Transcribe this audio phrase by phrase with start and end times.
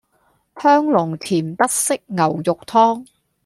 [0.55, 3.05] 香濃甜德式牛肉湯